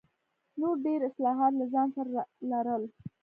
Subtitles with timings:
[0.59, 2.09] نور ډېر اصلاحات له ځان سره
[2.51, 2.83] لرل.